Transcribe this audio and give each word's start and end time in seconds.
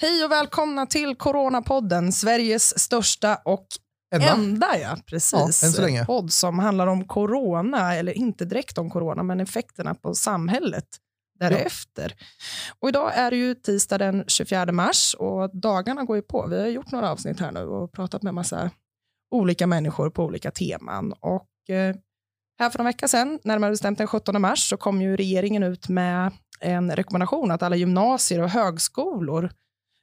Hej 0.00 0.24
och 0.24 0.30
välkomna 0.30 0.86
till 0.86 1.16
Coronapodden, 1.16 2.12
Sveriges 2.12 2.78
största 2.78 3.38
och 3.44 3.66
Enda. 4.14 4.32
enda 4.32 4.78
ja, 4.78 4.96
precis, 5.06 5.62
Ja, 5.88 6.04
podd 6.04 6.32
som 6.32 6.58
handlar 6.58 6.86
om 6.86 7.04
corona, 7.06 7.94
eller 7.94 8.12
inte 8.12 8.44
direkt 8.44 8.78
om 8.78 8.90
corona, 8.90 9.22
men 9.22 9.40
effekterna 9.40 9.94
på 9.94 10.14
samhället 10.14 10.86
därefter. 11.38 12.14
Och 12.78 12.88
idag 12.88 13.14
är 13.14 13.30
det 13.30 13.36
ju 13.36 13.54
tisdag 13.54 13.98
den 13.98 14.24
24 14.26 14.72
mars 14.72 15.14
och 15.18 15.56
dagarna 15.56 16.04
går 16.04 16.16
ju 16.16 16.22
på. 16.22 16.46
Vi 16.50 16.60
har 16.60 16.66
gjort 16.66 16.92
några 16.92 17.10
avsnitt 17.10 17.40
här 17.40 17.52
nu 17.52 17.60
och 17.60 17.92
pratat 17.92 18.22
med 18.22 18.34
massa 18.34 18.70
olika 19.30 19.66
människor 19.66 20.10
på 20.10 20.24
olika 20.24 20.50
teman. 20.50 21.12
Och 21.20 21.70
eh, 21.74 21.96
här 22.58 22.70
för 22.70 22.78
några 22.78 22.88
vecka 22.88 23.08
sedan, 23.08 23.38
närmare 23.44 23.70
bestämt 23.70 23.98
den 23.98 24.06
17 24.06 24.40
mars, 24.40 24.68
så 24.68 24.76
kom 24.76 25.02
ju 25.02 25.16
regeringen 25.16 25.62
ut 25.62 25.88
med 25.88 26.32
en 26.60 26.96
rekommendation 26.96 27.50
att 27.50 27.62
alla 27.62 27.76
gymnasier 27.76 28.42
och 28.42 28.50
högskolor 28.50 29.52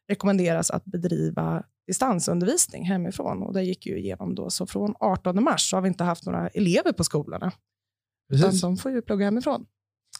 rekommenderas 0.07 0.71
att 0.71 0.85
bedriva 0.85 1.63
distansundervisning 1.87 2.85
hemifrån. 2.85 3.43
Och 3.43 3.53
det 3.53 3.63
gick 3.63 3.85
ju 3.85 3.97
igenom 3.99 4.35
då. 4.35 4.49
Så 4.49 4.65
från 4.65 4.95
18 4.99 5.43
mars 5.43 5.69
så 5.69 5.77
har 5.77 5.81
vi 5.81 5.87
inte 5.87 6.03
haft 6.03 6.25
några 6.25 6.47
elever 6.47 6.91
på 6.91 7.03
skolorna. 7.03 7.51
Utan 8.33 8.49
Precis. 8.49 8.61
de 8.61 8.77
får 8.77 8.91
ju 8.91 9.01
plugga 9.01 9.25
hemifrån. 9.25 9.65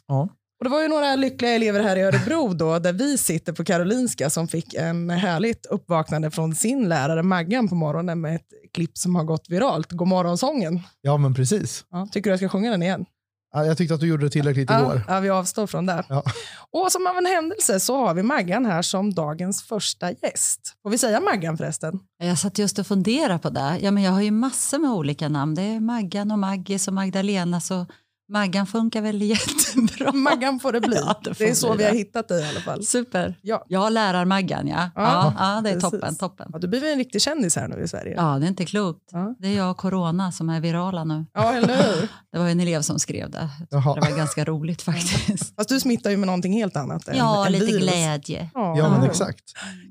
Ja. 0.08 0.30
Och 0.62 0.66
det 0.66 0.70
var 0.72 0.82
ju 0.82 0.88
några 0.88 1.16
lyckliga 1.16 1.52
elever 1.52 1.84
här 1.84 1.96
i 1.96 2.02
Örebro 2.02 2.54
då, 2.54 2.80
där 2.80 2.94
vi 2.94 3.18
sitter 3.18 3.54
på 3.54 3.64
Karolinska 3.64 4.30
som 4.30 4.48
fick 4.48 4.74
en 4.74 5.10
härligt 5.10 5.66
uppvaknande 5.66 6.32
från 6.32 6.56
sin 6.56 6.90
lärare 6.90 7.24
Maggan 7.24 7.68
på 7.70 7.76
morgonen 7.76 8.22
med 8.22 8.36
ett 8.36 8.48
klipp 8.74 8.98
som 8.98 9.16
har 9.16 9.24
gått 9.24 9.46
viralt. 9.50 9.92
God 9.92 10.08
morgonsången. 10.08 10.80
ja, 11.02 11.18
men 11.18 11.34
precis. 11.34 11.86
Ja, 11.92 12.08
tycker 12.12 12.30
du 12.30 12.32
jag 12.32 12.40
ska 12.40 12.50
sjunga 12.50 12.72
den 12.72 12.84
igen? 12.84 13.06
Ja, 13.54 13.66
Jag 13.66 13.78
tyckte 13.78 13.94
att 13.94 14.00
du 14.00 14.08
gjorde 14.08 14.26
det 14.26 14.30
tillräckligt 14.30 14.70
Ja, 14.70 14.80
igår. 14.82 15.02
ja, 15.08 15.20
vi 15.20 15.30
avstår 15.30 15.68
från 15.68 15.86
det. 15.86 16.04
Ja. 16.10 16.24
Och 16.72 16.92
som 16.92 17.08
av 17.08 17.18
en 17.18 17.26
händelse 17.26 17.80
så 17.80 17.98
har 18.06 18.14
vi 18.14 18.24
Maggan 18.24 18.66
här 18.66 18.82
som 18.82 19.14
dagens 19.14 19.64
första 19.64 20.12
gäst. 20.12 20.60
Får 20.84 20.90
vi 20.90 20.98
säga 20.98 21.20
Maggan 21.20 21.58
förresten? 21.58 22.00
Jag 22.24 22.38
satt 22.40 22.58
just 22.58 22.80
och 22.80 22.88
funderade 22.88 23.40
på 23.40 23.50
det. 23.50 23.78
Ja, 23.82 23.92
men 23.92 24.04
jag 24.04 24.12
har 24.12 24.22
ju 24.22 24.32
massor 24.32 24.78
med 24.80 24.92
olika 24.92 25.30
namn. 25.30 25.56
Det 25.56 25.62
är 25.62 25.80
Maggan 25.80 26.32
och 26.32 26.40
Maggis 26.40 26.88
och 26.88 26.94
Magdalena. 26.94 27.62
Så 27.62 27.86
Maggan 28.32 28.68
funkar 28.68 29.02
väl 29.02 29.22
jättebra. 29.22 30.12
Maggan 30.12 30.60
får 30.60 30.72
det 30.72 30.82
bli. 30.82 30.96
Ja, 31.06 31.20
det 31.24 31.30
det, 31.30 31.36
får 31.36 31.44
är 31.46 31.54
så 31.54 31.68
bli 31.68 31.78
vi 31.78 31.84
har 31.84 31.92
det. 31.92 31.98
hittat 31.98 32.28
dig 32.28 32.44
i 32.46 32.50
alla 32.50 32.60
fall. 32.60 32.84
Super. 32.86 33.36
Ja. 33.42 33.66
Jag 33.68 33.94
lärar 33.94 34.26
Maggan, 34.26 34.68
ja. 34.68 34.90
Ja, 34.96 35.02
Ja, 35.02 35.34
ja, 35.56 35.62
det 35.62 35.70
är 35.70 35.74
precis. 35.74 35.90
toppen. 35.92 36.16
toppen. 36.16 36.50
Ja, 36.54 36.60
du 36.60 36.68
blir 36.68 36.80
väl 36.80 36.92
en 36.92 36.98
riktig 36.98 37.22
kändis 37.22 37.56
här 37.56 37.68
nu 37.68 37.84
i 37.84 37.88
Sverige? 37.88 38.14
Ja, 38.18 38.38
det 38.40 38.46
är 38.46 38.48
inte 38.48 38.66
klokt. 38.66 39.10
Ja. 39.12 39.36
Det 39.40 39.48
är 39.48 39.58
jag 39.58 39.72
och 39.72 39.78
Corona 39.78 40.32
som 40.32 40.50
är 40.50 40.60
virala 40.62 41.04
nu. 41.04 41.26
Ja, 41.34 41.54
eller 41.54 41.68
hur? 41.78 42.08
Det 42.32 42.38
var 42.40 42.50
en 42.50 42.60
elev 42.60 42.82
som 42.82 43.00
skrev 43.00 43.30
det. 43.32 43.50
Jaha. 43.70 43.96
Det 43.96 44.02
var 44.10 44.18
ganska 44.18 44.46
roligt 44.46 44.82
faktiskt. 44.82 45.56
Fast 45.56 45.70
du 45.70 45.80
smittar 45.80 46.10
ju 46.10 46.18
med 46.18 46.28
någonting 46.28 46.54
helt 46.54 46.76
annat. 46.78 47.08
Än, 47.08 47.18
Ja, 47.18 47.46
än 47.46 47.52
lite 47.52 47.66
virus. 47.66 47.82
glädje. 47.82 48.50
Ja, 48.54 48.90
men 48.98 49.04
exakt. 49.10 49.44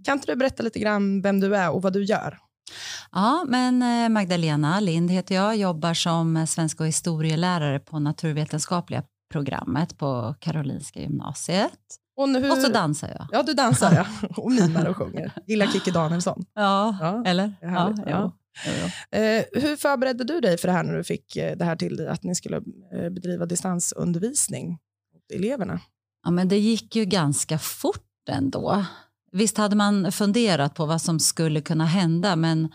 Kan 0.05 0.13
inte 0.19 0.33
du 0.33 0.37
berätta 0.37 0.63
lite 0.63 0.79
grann 0.79 1.23
vem 1.23 1.41
du 1.41 1.57
är 1.57 1.71
och 1.71 1.83
vad 1.83 1.93
du 1.93 2.05
gör? 2.05 2.39
Ja, 3.13 3.45
men 3.49 3.83
eh, 3.83 4.09
Magdalena 4.09 4.81
Lind 4.81 5.11
heter 5.11 5.35
jag, 5.35 5.57
jobbar 5.57 5.95
som 5.95 6.37
eh, 6.37 6.45
svenska 6.45 6.83
och 6.83 6.89
historielärare 6.89 7.79
på 7.81 7.99
naturvetenskapliga 7.99 9.03
programmet 9.33 9.99
på 9.99 10.35
Karolinska 10.41 11.01
gymnasiet. 11.01 11.79
Och, 12.17 12.29
nu. 12.29 12.51
Och 12.51 12.59
så 12.59 12.69
dansar 12.73 13.09
jag. 13.09 13.27
Ja, 13.33 13.43
du 13.43 13.55
dansar 13.55 13.93
ja. 13.93 14.29
och 14.37 14.53
mimar 14.53 14.87
och 14.87 14.97
sjunger. 14.97 15.33
Gillar 15.47 15.67
Kikki 15.67 15.91
Danielsson. 15.91 16.45
Ja, 16.55 16.97
Ja, 17.01 17.23
eller? 17.27 17.55
ja, 17.61 17.95
Ja. 18.07 18.33
Eh, 19.19 19.45
hur 19.53 19.77
förberedde 19.77 20.25
du 20.25 20.41
dig 20.41 20.59
för 20.59 20.69
det 20.69 20.75
här 20.75 20.83
när 20.83 20.97
du 20.97 21.05
fick 21.05 21.37
eh, 21.37 21.57
det 21.57 21.65
här 21.65 21.77
till 21.77 21.97
dig, 21.97 22.09
att 22.09 22.23
ni 22.23 22.35
skulle 22.35 22.61
bedriva 22.91 23.47
distansundervisning 23.47 24.79
åt 25.17 25.37
eleverna? 25.37 25.81
Ja, 26.25 26.31
men 26.31 26.49
det 26.49 26.59
gick 26.59 26.97
ju 26.97 27.05
ganska 27.05 27.59
fort 27.59 28.29
ändå. 28.29 28.85
Visst 29.33 29.59
hade 29.59 29.77
man 29.77 30.13
funderat 30.13 30.75
på 30.75 30.87
vad 30.87 31.03
som 31.03 31.21
skulle 31.21 31.61
kunna 31.61 31.85
hända 31.85 32.37
men 32.37 32.69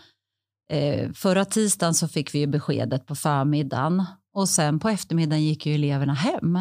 eh, 0.70 1.12
förra 1.12 1.44
tisdagen 1.44 1.94
så 1.94 2.08
fick 2.08 2.34
vi 2.34 2.38
ju 2.38 2.46
beskedet 2.46 3.06
på 3.06 3.14
förmiddagen 3.14 4.04
och 4.32 4.48
sen 4.48 4.78
på 4.78 4.88
eftermiddagen 4.88 5.44
gick 5.44 5.66
ju 5.66 5.74
eleverna 5.74 6.14
hem. 6.14 6.58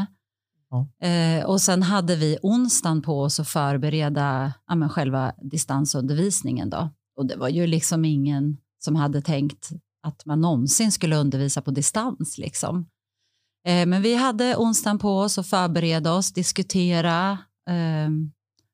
Ja. 0.70 1.08
Eh, 1.08 1.46
och 1.46 1.62
sen 1.62 1.84
hade 1.84 2.16
vi 2.16 2.38
onsdagen 2.42 3.02
på 3.02 3.22
oss 3.22 3.40
att 3.40 3.50
förbereda 3.50 4.54
ja, 4.68 4.90
själva 4.90 5.34
distansundervisningen. 5.42 6.70
Då. 6.70 6.90
Och 7.18 7.26
det 7.26 7.36
var 7.36 7.50
ju 7.50 7.68
liksom 7.68 8.06
ingen 8.06 8.58
som 8.80 8.96
hade 8.96 9.22
tänkt 9.22 9.70
att 10.04 10.26
man 10.26 10.42
någonsin 10.42 10.92
skulle 10.92 11.16
undervisa 11.16 11.62
på 11.62 11.72
distans. 11.72 12.38
Liksom. 12.38 12.90
Eh, 13.68 13.86
men 13.86 14.02
vi 14.02 14.16
hade 14.16 14.56
onsdagen 14.56 15.00
på 15.00 15.20
oss 15.20 15.38
att 15.38 15.48
förbereda 15.48 16.14
oss, 16.14 16.34
diskutera, 16.34 17.38
eh, 17.70 18.10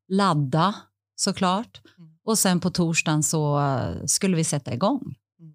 ladda 0.07 0.75
såklart. 1.21 1.81
Mm. 1.97 2.11
Och 2.25 2.37
sen 2.37 2.59
på 2.59 2.69
torsdagen 2.69 3.23
så 3.23 3.59
eh, 3.59 4.05
skulle 4.05 4.35
vi 4.35 4.43
sätta 4.43 4.73
igång. 4.73 5.15
Mm. 5.39 5.53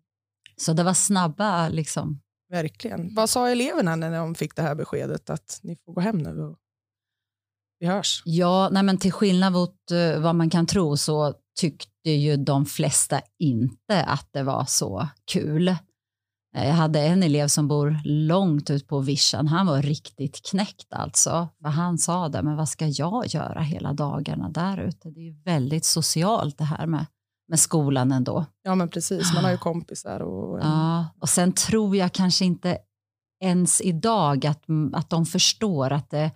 Så 0.57 0.73
det 0.73 0.83
var 0.83 0.95
snabba 0.95 1.69
liksom. 1.69 2.21
Verkligen. 2.51 3.15
Vad 3.15 3.31
sa 3.31 3.49
eleverna 3.49 3.97
när 3.97 4.19
de 4.19 4.35
fick 4.35 4.57
det 4.57 4.63
här 4.63 4.75
beskedet 4.75 5.31
att 5.31 5.61
ni 5.63 5.77
får 5.85 5.93
gå 5.93 6.01
hem 6.01 6.19
nu 6.19 6.43
och 6.43 6.57
vi 7.79 7.87
hörs? 7.87 8.23
Ja, 8.25 8.69
nej 8.73 8.83
men 8.83 8.99
till 8.99 9.13
skillnad 9.13 9.53
mot 9.53 9.91
eh, 9.91 10.21
vad 10.21 10.35
man 10.35 10.51
kan 10.51 10.67
tro 10.67 10.97
så 10.97 11.35
tyckte 11.61 12.11
ju 12.11 12.37
de 12.37 12.67
flesta 12.67 13.21
inte 13.39 14.05
att 14.05 14.29
det 14.33 14.43
var 14.43 14.65
så 14.65 15.09
kul. 15.33 15.77
Eh, 16.57 16.67
Jag 16.69 16.75
hade 16.75 17.01
en 17.01 17.23
elev 17.23 17.49
som 17.49 17.69
bor 17.69 18.01
långt 18.05 18.71
ut 18.71 18.87
på 18.89 19.01
vischan. 19.01 19.49
Han 19.49 19.67
var 19.67 19.83
riktigt 19.83 20.51
knäckt 20.51 20.93
alltså. 20.93 21.49
För 21.63 21.69
han 21.69 21.99
sa 21.99 22.29
det, 22.29 22.43
men 22.43 22.57
vad 22.57 22.69
ska 22.69 22.87
jag 22.87 23.27
göra 23.27 23.61
hela 23.61 23.93
dagarna 23.93 24.49
där 24.49 24.79
ute? 24.79 25.11
Det 25.11 25.21
är 25.21 25.25
ju 25.25 25.43
väldigt 25.43 25.85
socialt 25.85 26.59
det 26.59 26.65
här 26.65 26.87
med, 26.87 27.07
med 27.49 27.61
skolan 27.61 28.13
ändå. 28.13 28.45
Ja, 28.63 28.75
men 28.75 28.89
precis. 28.89 29.35
Man 29.35 29.45
har 29.45 29.51
ju 29.51 29.59
kompisar 29.59 30.21
och... 30.21 30.61
Ja, 30.61 31.07
och 31.21 31.29
sen 31.29 31.53
tror 31.53 31.97
jag 31.97 32.13
kanske 32.13 32.45
inte 32.45 32.79
ens 33.41 33.81
idag 33.81 34.47
att, 34.47 34.65
att 34.93 35.11
de 35.11 35.27
förstår 35.27 35.93
att 35.93 36.11
det, 36.11 36.31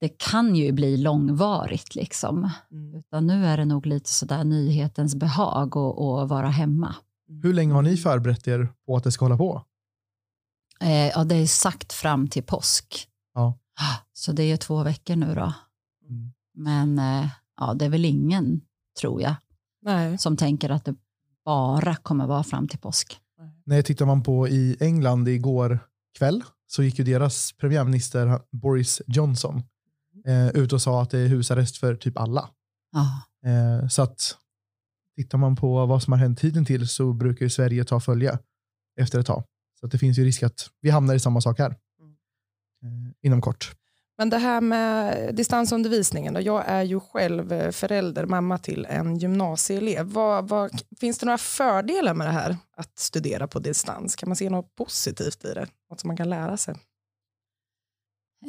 det 0.00 0.08
kan 0.08 0.56
ju 0.56 0.72
bli 0.72 0.96
långvarigt. 0.96 1.94
Liksom. 1.94 2.50
Mm. 2.70 2.94
Utan 2.94 3.26
nu 3.26 3.46
är 3.46 3.56
det 3.56 3.64
nog 3.64 3.86
lite 3.86 4.10
sådär 4.10 4.44
nyhetens 4.44 5.14
behag 5.14 5.76
att 5.76 5.98
att 5.98 6.28
vara 6.28 6.48
hemma. 6.48 6.94
Hur 7.42 7.52
länge 7.52 7.74
har 7.74 7.82
ni 7.82 7.96
förberett 7.96 8.48
er 8.48 8.68
på 8.86 8.96
att 8.96 9.04
det 9.04 9.12
ska 9.12 9.24
hålla 9.24 9.36
på? 9.36 9.64
Eh, 10.80 11.08
ja, 11.08 11.24
det 11.24 11.34
är 11.34 11.46
sagt 11.46 11.92
fram 11.92 12.28
till 12.28 12.42
påsk. 12.42 13.08
Ja. 13.34 13.58
Så 14.12 14.32
det 14.32 14.42
är 14.42 14.56
två 14.56 14.82
veckor 14.82 15.16
nu 15.16 15.34
då. 15.34 15.52
Mm. 16.08 16.32
Men 16.54 16.98
eh, 16.98 17.28
ja, 17.56 17.74
det 17.74 17.84
är 17.84 17.88
väl 17.88 18.04
ingen, 18.04 18.60
tror 19.00 19.22
jag, 19.22 19.34
Nej. 19.82 20.18
som 20.18 20.36
tänker 20.36 20.70
att 20.70 20.84
det 20.84 20.94
bara 21.44 21.96
kommer 21.96 22.26
vara 22.26 22.42
fram 22.42 22.68
till 22.68 22.78
påsk. 22.78 23.20
När 23.64 23.82
tittar 23.82 24.06
man 24.06 24.22
på 24.22 24.48
i 24.48 24.76
England 24.80 25.28
igår 25.28 25.78
kväll 26.18 26.44
så 26.66 26.82
gick 26.82 26.98
ju 26.98 27.04
deras 27.04 27.52
premiärminister 27.52 28.40
Boris 28.52 29.02
Johnson 29.06 29.62
eh, 30.26 30.48
ut 30.48 30.72
och 30.72 30.82
sa 30.82 31.02
att 31.02 31.10
det 31.10 31.18
är 31.18 31.28
husarrest 31.28 31.76
för 31.76 31.96
typ 31.96 32.18
alla. 32.18 32.50
Ja. 32.92 33.22
Eh, 33.50 33.88
så 33.88 34.02
att 34.02 34.36
tittar 35.16 35.38
man 35.38 35.56
på 35.56 35.86
vad 35.86 36.02
som 36.02 36.12
har 36.12 36.20
hänt 36.20 36.40
hittills 36.40 36.92
så 36.92 37.12
brukar 37.12 37.48
Sverige 37.48 37.84
ta 37.84 38.00
följe 38.00 38.38
efter 39.00 39.18
ett 39.18 39.26
tag. 39.26 39.44
Så 39.80 39.86
att 39.86 39.92
det 39.92 39.98
finns 39.98 40.18
ju 40.18 40.24
risk 40.24 40.42
att 40.42 40.70
vi 40.80 40.90
hamnar 40.90 41.14
i 41.14 41.20
samma 41.20 41.40
sak 41.40 41.58
här 41.58 41.70
eh, 41.70 41.76
inom 43.22 43.40
kort. 43.40 43.72
Men 44.18 44.30
det 44.30 44.38
här 44.38 44.60
med 44.60 45.34
distansundervisningen, 45.34 46.34
då, 46.34 46.40
jag 46.40 46.64
är 46.66 46.82
ju 46.82 47.00
själv 47.00 47.52
eh, 47.52 47.70
förälder, 47.70 48.26
mamma 48.26 48.58
till 48.58 48.86
en 48.90 49.18
gymnasieelev. 49.18 50.06
Vad, 50.06 50.48
vad, 50.48 50.82
finns 51.00 51.18
det 51.18 51.26
några 51.26 51.38
fördelar 51.38 52.14
med 52.14 52.26
det 52.26 52.32
här 52.32 52.56
att 52.76 52.98
studera 52.98 53.46
på 53.46 53.58
distans? 53.58 54.16
Kan 54.16 54.28
man 54.28 54.36
se 54.36 54.50
något 54.50 54.74
positivt 54.74 55.44
i 55.44 55.54
det? 55.54 55.66
Något 55.90 56.00
som 56.00 56.08
man 56.08 56.16
kan 56.16 56.30
lära 56.30 56.56
sig? 56.56 56.74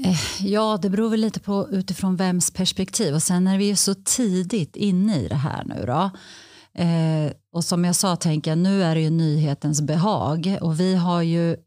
Eh, 0.05 0.45
Ja, 0.47 0.79
det 0.81 0.89
beror 0.89 1.09
väl 1.09 1.19
lite 1.19 1.39
på 1.39 1.69
utifrån 1.71 2.15
vems 2.15 2.51
perspektiv. 2.51 3.13
Och 3.13 3.23
sen 3.23 3.47
är 3.47 3.57
vi 3.57 3.65
ju 3.65 3.75
så 3.75 3.95
tidigt 3.95 4.75
inne 4.75 5.19
i 5.19 5.27
det 5.27 5.35
här 5.35 5.63
nu 5.63 5.83
då. 5.85 6.11
Eh, 6.77 7.31
och 7.51 7.63
som 7.63 7.85
jag 7.85 7.95
sa, 7.95 8.15
tänker 8.15 8.51
jag, 8.51 8.57
nu 8.57 8.83
är 8.83 8.95
det 8.95 9.01
ju 9.01 9.09
nyhetens 9.09 9.81
behag. 9.81 10.57
Och 10.61 10.79
vi 10.79 10.95
har 10.95 11.21
ju 11.21 11.57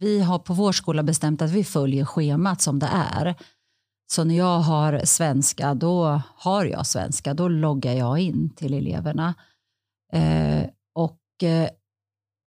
vi 0.00 0.20
har 0.20 0.38
på 0.38 0.54
vår 0.54 0.72
skola 0.72 1.02
bestämt 1.02 1.42
att 1.42 1.50
vi 1.50 1.64
följer 1.64 2.04
schemat 2.04 2.62
som 2.62 2.78
det 2.78 2.90
är. 2.92 3.34
Så 4.10 4.24
när 4.24 4.36
jag 4.38 4.58
har 4.58 5.00
svenska, 5.04 5.74
då 5.74 6.22
har 6.36 6.64
jag 6.64 6.86
svenska. 6.86 7.34
Då 7.34 7.48
loggar 7.48 7.92
jag 7.92 8.18
in 8.18 8.50
till 8.54 8.74
eleverna. 8.74 9.34
Eh, 10.12 10.64
och 10.94 11.42
eh, 11.42 11.68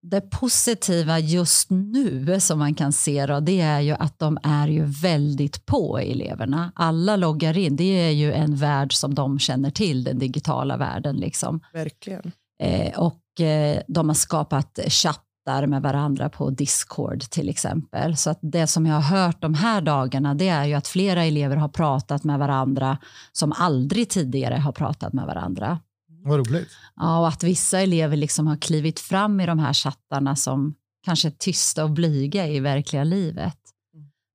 det 0.01 0.21
positiva 0.21 1.19
just 1.19 1.69
nu 1.69 2.39
som 2.39 2.59
man 2.59 2.75
kan 2.75 2.94
se 2.94 3.25
då, 3.25 3.39
det 3.39 3.62
är 3.62 3.80
ju 3.80 3.92
att 3.92 4.19
de 4.19 4.38
är 4.44 4.68
ju 4.68 4.86
väldigt 4.86 5.65
på 5.65 5.98
eleverna. 6.00 6.71
Alla 6.75 7.15
loggar 7.15 7.57
in. 7.57 7.75
Det 7.75 7.83
är 7.83 8.12
ju 8.12 8.33
en 8.33 8.56
värld 8.56 8.94
som 8.94 9.15
de 9.15 9.39
känner 9.39 9.71
till, 9.71 10.03
den 10.03 10.19
digitala 10.19 10.77
världen. 10.77 11.15
Liksom. 11.15 11.59
Verkligen. 11.74 12.31
Eh, 12.63 13.00
och 13.00 13.42
eh, 13.42 13.81
de 13.88 14.09
har 14.09 14.15
skapat 14.15 14.80
chatt 14.88 15.25
chattar 15.45 15.68
med 15.68 15.81
varandra 15.81 16.30
på 16.30 16.50
Discord 16.50 17.21
till 17.21 17.50
exempel. 17.50 18.18
Så 18.18 18.30
att 18.30 18.39
det 18.42 18.68
som 18.68 18.86
jag 18.86 18.95
har 18.95 19.18
hört 19.18 19.42
de 19.42 19.53
här 19.53 19.81
dagarna 19.81 20.33
det 20.33 20.48
är 20.48 20.65
ju 20.65 20.74
att 20.74 20.88
flera 20.88 21.24
elever 21.24 21.56
har 21.56 21.69
pratat 21.69 22.24
med 22.24 22.39
varandra 22.39 22.98
som 23.31 23.51
aldrig 23.51 24.09
tidigare 24.09 24.56
har 24.56 24.71
pratat 24.71 25.13
med 25.13 25.25
varandra. 25.25 25.80
Vad 26.23 26.47
roligt. 26.47 26.69
Ja, 26.95 27.19
och 27.19 27.27
att 27.27 27.44
vissa 27.44 27.79
elever 27.79 28.18
liksom 28.18 28.47
har 28.47 28.57
klivit 28.57 29.00
fram 29.00 29.39
i 29.39 29.45
de 29.45 29.59
här 29.59 29.73
chattarna 29.73 30.35
som 30.35 30.75
kanske 31.06 31.27
är 31.27 31.31
tysta 31.31 31.83
och 31.83 31.91
blyga 31.91 32.47
i 32.47 32.59
verkliga 32.59 33.03
livet. 33.03 33.57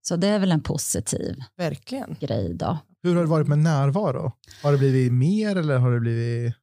Så 0.08 0.16
det 0.16 0.26
är 0.28 0.38
väl 0.38 0.52
en 0.52 0.60
positiv 0.62 1.36
Verkligen. 1.56 2.16
grej 2.20 2.54
då. 2.54 2.78
Hur 3.02 3.14
har 3.14 3.22
det 3.22 3.28
varit 3.28 3.48
med 3.48 3.58
närvaro? 3.58 4.32
Har 4.62 4.72
det 4.72 4.78
blivit 4.78 5.12
mer 5.12 5.56
eller 5.56 5.78
har 5.78 5.90
det 5.92 6.00
blivit 6.00 6.54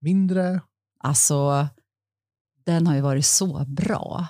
mindre? 0.00 0.60
Alltså, 0.98 1.68
den 2.64 2.86
har 2.86 2.94
ju 2.94 3.00
varit 3.00 3.26
så 3.26 3.64
bra. 3.66 4.26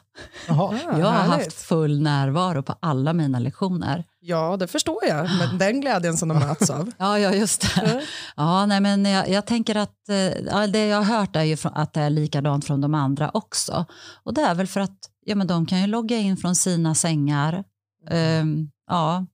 Jaha. 0.48 0.78
Ja, 0.84 0.98
jag 0.98 1.06
har 1.06 1.12
härligt. 1.12 1.46
haft 1.46 1.62
full 1.62 2.02
närvaro 2.02 2.62
på 2.62 2.74
alla 2.80 3.12
mina 3.12 3.38
lektioner. 3.38 4.04
Ja, 4.20 4.56
det 4.56 4.66
förstår 4.66 5.04
jag. 5.08 5.30
Men 5.38 5.58
den 5.58 5.80
glädjen 5.80 6.16
som 6.16 6.28
de 6.28 6.38
möts 6.38 6.70
av. 6.70 6.90
Ja, 6.98 7.18
ja 7.18 7.34
just 7.34 7.74
det. 7.74 8.02
Ja, 8.36 8.66
nej, 8.66 8.80
men 8.80 9.04
jag, 9.04 9.28
jag 9.28 9.46
tänker 9.46 9.74
att 9.74 10.08
eh, 10.08 10.16
ja, 10.16 10.66
det 10.66 10.86
jag 10.86 11.02
har 11.02 11.18
hört 11.18 11.36
är 11.36 11.42
ju 11.42 11.56
att 11.62 11.92
det 11.92 12.00
är 12.00 12.10
likadant 12.10 12.64
från 12.64 12.80
de 12.80 12.94
andra 12.94 13.30
också. 13.34 13.84
Och 14.24 14.34
det 14.34 14.42
är 14.42 14.54
väl 14.54 14.66
för 14.66 14.80
att 14.80 14.98
ja, 15.26 15.34
men 15.34 15.46
de 15.46 15.66
kan 15.66 15.80
ju 15.80 15.86
logga 15.86 16.16
in 16.16 16.36
från 16.36 16.54
sina 16.54 16.94
sängar. 16.94 17.64
Ehm, 18.10 18.70
ja, 18.90 19.26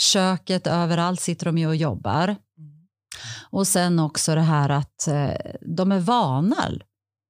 köket, 0.00 0.66
överallt 0.66 1.20
sitter 1.20 1.46
de 1.46 1.58
ju 1.58 1.66
och 1.66 1.76
jobbar. 1.76 2.36
Och 3.50 3.66
sen 3.66 3.98
också 3.98 4.34
det 4.34 4.40
här 4.40 4.68
att 4.68 5.08
eh, 5.08 5.52
de 5.60 5.92
är 5.92 6.00
vana 6.00 6.70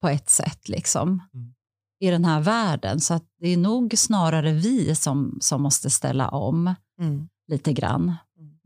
på 0.01 0.09
ett 0.09 0.31
sätt 0.31 0.69
liksom 0.69 1.23
Mm. 1.35 1.53
i 2.01 2.11
den 2.11 2.25
här 2.25 2.41
världen. 2.41 3.01
Så 3.01 3.21
det 3.41 3.49
är 3.49 3.57
nog 3.57 3.95
snarare 3.99 4.53
vi 4.53 4.95
som, 4.95 5.39
som 5.41 5.63
måste 5.63 5.91
ställa 5.91 6.29
om 6.29 6.75
Mm. 7.01 7.29
lite 7.49 7.73
grann. 7.73 8.15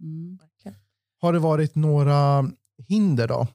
Mm. 0.03 0.39
Har 1.21 1.33
det 1.33 1.39
varit 1.39 1.75
några 1.75 2.45
hinder 2.89 3.29
då? 3.29 3.47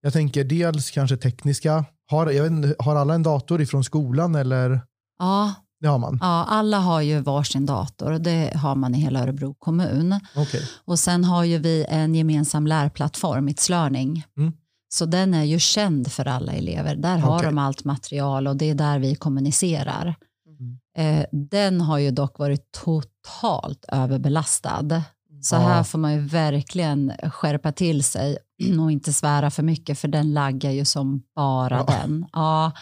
Jag 0.00 0.12
tänker 0.12 0.44
dels 0.44 0.90
kanske 0.90 1.16
tekniska. 1.16 1.84
Har, 2.10 2.30
jag 2.30 2.46
inte, 2.46 2.74
har 2.78 2.96
alla 2.96 3.14
en 3.14 3.22
dator 3.22 3.60
ifrån 3.62 3.84
skolan 3.84 4.34
eller? 4.34 4.80
Ja, 5.18 5.54
Det 5.80 5.88
har 5.88 5.98
man. 5.98 6.18
ja, 6.20 6.44
alla 6.48 6.78
har 6.78 7.00
ju 7.00 7.20
varsin 7.20 7.66
dator 7.66 8.12
och 8.12 8.20
det 8.20 8.56
har 8.56 8.74
man 8.74 8.94
i 8.94 8.98
hela 8.98 9.20
Örebro 9.22 9.54
kommun. 9.58 10.20
Okej. 10.36 10.68
Och 10.84 10.98
sen 10.98 11.24
har 11.24 11.44
ju 11.44 11.58
vi 11.58 11.84
en 11.88 12.14
gemensam 12.14 12.66
lärplattform, 12.66 13.48
It's 13.48 13.70
Learning. 13.70 14.24
Mm. 14.36 14.52
Så 14.94 15.06
den 15.06 15.34
är 15.34 15.44
ju 15.44 15.58
känd 15.58 16.12
för 16.12 16.28
alla 16.28 16.52
elever. 16.52 16.96
Där 16.96 17.18
har 17.18 17.42
de 17.42 17.58
allt 17.58 17.84
material 17.84 18.46
och 18.46 18.56
det 18.56 18.70
är 18.70 18.74
där 18.74 18.98
vi 18.98 19.14
kommunicerar. 19.14 20.14
Mm. 20.48 21.20
Eh, 21.20 21.26
den 21.32 21.80
har 21.80 21.98
ju 21.98 22.10
dock 22.10 22.38
varit 22.38 22.72
totalt 22.72 23.84
överbelastad. 23.88 25.02
Så 25.42 25.56
här 25.56 25.82
får 25.82 25.98
man 25.98 26.12
ju 26.12 26.20
verkligen 26.20 27.12
skärpa 27.30 27.72
till 27.72 28.04
sig 28.04 28.36
och 28.80 28.92
inte 28.92 29.12
svära 29.12 29.50
för 29.50 29.62
mycket 29.62 29.98
för 29.98 30.08
den 30.08 30.32
laggar 30.34 30.70
ju 30.70 30.84
som 30.84 31.22
bara 31.36 31.76
Ja. 31.76 31.84
den. 32.00 32.26
Ja, 32.32 32.72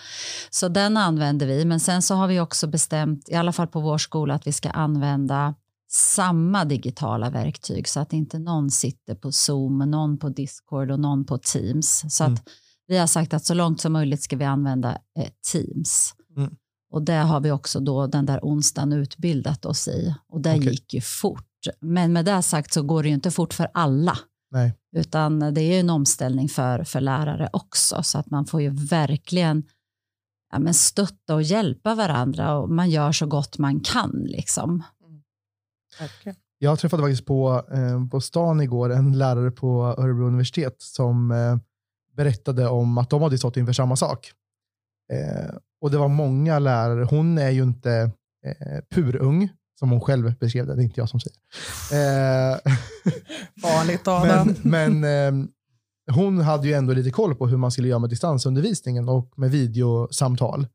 så 0.51 0.69
den 0.69 0.97
använder 0.97 1.47
vi. 1.47 1.65
Men 1.65 1.81
sen 1.81 2.03
så 2.03 2.15
har 2.15 2.27
vi 2.27 2.41
också 2.41 2.67
bestämt, 2.67 3.29
i 3.29 3.35
alla 3.35 3.53
fall 3.53 3.67
på 3.67 3.81
vår 3.81 3.99
skola, 3.99 4.35
att 4.35 4.47
vi 4.47 4.53
ska 4.53 4.71
använda 4.71 5.55
samma 5.93 6.65
digitala 6.65 7.31
verktyg 7.31 7.89
så 7.89 8.01
att 8.01 8.13
inte 8.13 8.39
någon 8.39 8.71
sitter 8.71 9.15
på 9.15 9.33
Zoom, 9.33 9.79
någon 9.79 10.19
på 10.19 10.29
Discord 10.29 10.91
och 10.91 11.01
någon 11.01 11.25
på 11.25 11.39
Teams. 11.39 12.05
Så 12.09 12.25
Mm. 12.25 12.35
att 12.35 12.43
vi 12.87 12.99
har 12.99 13.07
sagt 13.07 13.35
att 13.35 13.45
så 13.45 13.55
långt 13.55 13.81
som 13.81 13.93
möjligt 13.93 14.23
ska 14.23 14.37
vi 14.37 14.45
använda 14.45 14.91
eh, 15.19 15.29
Teams. 15.53 16.15
Mm. 16.37 16.55
Och 16.93 17.03
det 17.03 17.13
har 17.13 17.41
vi 17.41 17.51
också 17.51 17.81
då 17.81 18.07
den 18.07 18.27
där 18.27 18.41
onsdagen 18.43 18.93
utbildat 18.93 19.65
oss 19.65 19.89
i. 19.89 20.15
Och 20.29 20.41
det 20.41 20.55
Okej. 20.57 20.71
gick 20.71 20.95
ju 20.95 21.01
fort. 21.01 21.47
Men 21.81 22.13
med 22.13 22.25
det 22.25 22.43
sagt 22.43 22.73
så 22.73 22.83
går 22.83 23.03
det 23.03 23.09
ju 23.09 23.15
inte 23.15 23.31
fort 23.31 23.55
för 23.55 23.69
alla. 23.75 24.19
Nej. 24.51 24.75
Utan 24.97 25.39
det 25.39 25.61
är 25.61 25.73
ju 25.73 25.81
en 25.81 25.91
omställning 25.91 26.49
för, 26.49 26.85
för 26.85 27.01
lärare 27.01 27.51
också. 27.53 28.03
Så 28.03 28.19
att 28.19 28.31
man 28.31 28.47
får 28.47 28.63
ju 28.63 28.71
verkligen 28.71 29.63
ja, 30.53 30.59
men 30.59 30.75
stötta 30.75 31.35
och 31.35 31.43
hjälpa 31.43 31.95
varandra. 31.95 32.59
Och 32.59 32.71
man 32.71 32.91
gör 32.91 33.13
så 33.13 33.27
gott 33.27 33.59
man 33.59 33.81
kan. 33.81 34.23
Liksom. 34.25 34.83
Verkligen. 36.01 36.37
Jag 36.59 36.79
träffade 36.79 37.03
faktiskt 37.03 37.27
på, 37.27 37.65
eh, 37.73 38.09
på 38.09 38.21
stan 38.21 38.61
igår 38.61 38.91
en 38.91 39.19
lärare 39.19 39.51
på 39.51 39.83
Örebro 39.99 40.27
universitet 40.27 40.77
som 40.79 41.31
eh, 41.31 41.57
berättade 42.17 42.69
om 42.69 42.99
att 42.99 43.11
de 43.11 43.23
hade 43.23 43.39
stått 43.39 43.57
inför 43.57 43.73
samma 43.73 43.97
sak. 43.97 44.33
Eh, 45.13 45.55
och 45.81 45.91
det 45.91 45.99
var 45.99 46.09
många 46.09 46.59
lärare. 46.59 47.05
Hon 47.05 47.39
är 47.39 47.51
ju 47.51 47.63
inte 47.63 48.11
purung, 48.95 49.49
som 49.79 49.91
hon 49.91 50.01
själv 50.01 50.39
beskrev 50.39 50.67
det. 50.67 50.75
Det 50.75 50.83
är 50.83 50.85
inte 50.85 51.01
jag 51.01 51.09
som 51.09 51.21
säger. 51.21 51.39
Farligt 53.63 54.09
Adam. 54.09 54.55
men 54.63 55.01
men 55.01 55.49
hon 56.11 56.41
hade 56.41 56.69
ju 56.69 56.75
ändå 56.75 56.93
lite 56.93 57.11
koll 57.11 57.35
på 57.35 57.47
hur 57.47 57.57
man 57.57 57.71
skulle 57.71 57.89
göra 57.89 57.99
med 57.99 58.11
distansundervisningen 58.11 59.09
och 59.09 59.33
med 59.37 59.51
videosamtal. 59.51 60.67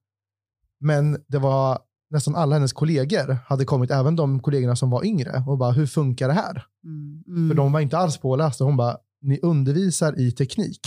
Men 0.80 1.24
det 1.28 1.40
var 1.40 1.80
nästan 2.10 2.36
alla 2.36 2.56
hennes 2.56 2.74
kollegor 2.74 3.38
hade 3.48 3.66
kommit, 3.66 3.92
även 3.92 4.16
de 4.16 4.40
kollegorna 4.40 4.76
som 4.76 4.90
var 4.90 5.06
yngre, 5.06 5.44
och 5.48 5.58
bara 5.58 5.72
hur 5.72 5.86
funkar 5.88 6.28
det 6.28 6.34
här? 6.34 6.64
Mm. 6.84 7.24
Mm. 7.28 7.50
För 7.50 7.56
de 7.56 7.72
var 7.72 7.80
inte 7.80 7.98
alls 7.98 8.18
pålästa. 8.18 8.64
Hon 8.64 8.78
bara, 8.78 8.98
ni 9.22 9.40
undervisar 9.42 10.20
i 10.20 10.32
teknik. 10.32 10.80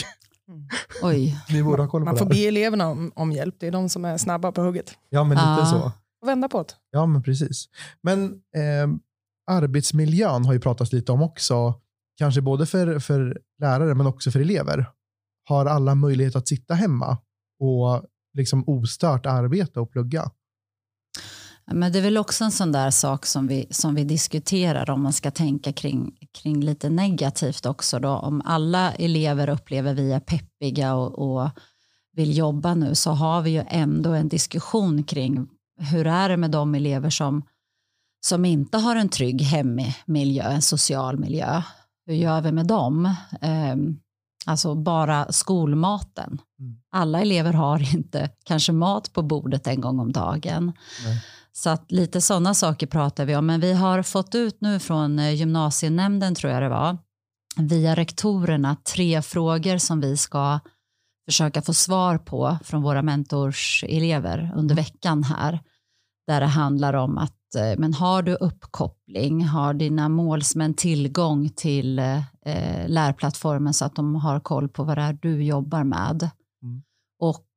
Oj. 1.02 1.40
Ni 1.50 1.62
borde 1.62 1.82
ha 1.82 1.88
koll 1.90 2.00
på 2.00 2.04
Man 2.04 2.14
det 2.14 2.18
får 2.18 2.24
här. 2.26 2.32
be 2.32 2.38
eleverna 2.48 2.86
om, 2.88 3.12
om 3.14 3.32
hjälp. 3.32 3.54
Det 3.58 3.66
är 3.66 3.70
de 3.72 3.88
som 3.88 4.04
är 4.04 4.16
snabba 4.18 4.52
på 4.52 4.62
hugget. 4.62 4.90
Ja, 5.08 5.24
men 5.24 5.36
lite 5.36 5.46
Ja. 5.46 5.66
så. 5.66 5.92
Och 6.22 6.28
vända 6.28 6.48
på 6.48 6.58
det. 6.62 6.72
Ja, 6.90 7.06
men 7.06 7.22
precis. 7.22 7.64
Men 8.02 8.24
eh, 8.32 8.88
arbetsmiljön 9.50 10.44
har 10.44 10.52
ju 10.52 10.60
pratats 10.60 10.92
lite 10.92 11.12
om 11.12 11.22
också. 11.22 11.74
Kanske 12.18 12.40
både 12.40 12.66
för, 12.66 12.98
för 12.98 13.40
lärare 13.60 13.94
men 13.94 14.06
också 14.06 14.30
för 14.30 14.40
elever. 14.40 14.86
Har 15.48 15.66
alla 15.66 15.94
möjlighet 15.94 16.36
att 16.36 16.48
sitta 16.48 16.74
hemma 16.74 17.18
och 17.60 18.04
liksom 18.34 18.64
ostört 18.66 19.26
arbeta 19.26 19.80
och 19.80 19.90
plugga? 19.90 20.30
Men 21.70 21.92
det 21.92 21.98
är 21.98 22.02
väl 22.02 22.18
också 22.18 22.44
en 22.44 22.52
sån 22.52 22.72
där 22.72 22.90
sak 22.90 23.26
som 23.26 23.46
vi, 23.46 23.66
som 23.70 23.94
vi 23.94 24.04
diskuterar 24.04 24.90
om 24.90 25.02
man 25.02 25.12
ska 25.12 25.30
tänka 25.30 25.72
kring, 25.72 26.14
kring 26.42 26.60
lite 26.60 26.90
negativt 26.90 27.66
också. 27.66 27.98
Då. 27.98 28.08
Om 28.08 28.42
alla 28.44 28.92
elever 28.92 29.48
upplever 29.48 29.94
vi 29.94 30.12
är 30.12 30.20
peppiga 30.20 30.94
och, 30.94 31.18
och 31.18 31.50
vill 32.12 32.36
jobba 32.36 32.74
nu 32.74 32.94
så 32.94 33.10
har 33.10 33.42
vi 33.42 33.50
ju 33.50 33.64
ändå 33.68 34.12
en 34.12 34.28
diskussion 34.28 35.04
kring 35.04 35.48
hur 35.80 36.06
är 36.06 36.28
det 36.28 36.36
med 36.36 36.50
de 36.50 36.74
elever 36.74 37.10
som, 37.10 37.42
som 38.26 38.44
inte 38.44 38.78
har 38.78 38.96
en 38.96 39.08
trygg 39.08 39.42
hemmiljö, 39.42 40.44
en 40.44 40.62
social 40.62 41.18
miljö. 41.18 41.62
Hur 42.06 42.14
gör 42.14 42.40
vi 42.40 42.52
med 42.52 42.66
dem? 42.66 43.14
Ehm, 43.40 43.96
alltså 44.46 44.74
bara 44.74 45.32
skolmaten. 45.32 46.38
Mm. 46.60 46.76
Alla 46.90 47.20
elever 47.20 47.52
har 47.52 47.94
inte 47.94 48.30
kanske 48.44 48.72
mat 48.72 49.12
på 49.12 49.22
bordet 49.22 49.66
en 49.66 49.80
gång 49.80 50.00
om 50.00 50.12
dagen. 50.12 50.72
Nej. 51.04 51.22
Så 51.58 51.70
att 51.70 51.92
lite 51.92 52.20
sådana 52.20 52.54
saker 52.54 52.86
pratar 52.86 53.24
vi 53.24 53.36
om. 53.36 53.46
Men 53.46 53.60
vi 53.60 53.72
har 53.72 54.02
fått 54.02 54.34
ut 54.34 54.60
nu 54.60 54.78
från 54.78 55.18
eh, 55.18 55.34
gymnasienämnden 55.34 56.34
tror 56.34 56.52
jag 56.52 56.62
det 56.62 56.68
var, 56.68 56.98
via 57.56 57.94
rektorerna 57.94 58.76
tre 58.94 59.22
frågor 59.22 59.78
som 59.78 60.00
vi 60.00 60.16
ska 60.16 60.60
försöka 61.28 61.62
få 61.62 61.74
svar 61.74 62.18
på 62.18 62.58
från 62.64 62.82
våra 62.82 63.02
mentorselever 63.02 64.52
under 64.56 64.74
veckan 64.74 65.22
här. 65.22 65.60
Där 66.26 66.40
det 66.40 66.46
handlar 66.46 66.94
om 66.94 67.18
att 67.18 67.54
eh, 67.56 67.78
men 67.78 67.94
har 67.94 68.22
du 68.22 68.34
uppkoppling, 68.34 69.44
har 69.44 69.74
dina 69.74 70.08
målsmän 70.08 70.74
tillgång 70.74 71.48
till 71.48 71.98
eh, 71.98 72.22
lärplattformen 72.86 73.74
så 73.74 73.84
att 73.84 73.96
de 73.96 74.14
har 74.14 74.40
koll 74.40 74.68
på 74.68 74.84
vad 74.84 74.98
det 74.98 75.02
är 75.02 75.18
du 75.22 75.44
jobbar 75.44 75.84
med. 75.84 76.30